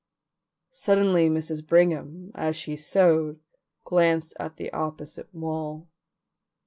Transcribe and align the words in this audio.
Suddenly 0.71 1.29
Mrs. 1.29 1.63
Brigham 1.63 2.31
as 2.33 2.55
she 2.55 2.75
sewed 2.75 3.39
glanced 3.83 4.33
at 4.39 4.55
the 4.57 4.73
opposite 4.73 5.31
wall. 5.31 5.89